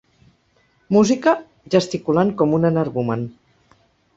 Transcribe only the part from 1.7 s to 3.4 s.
gesticulant com un energumen.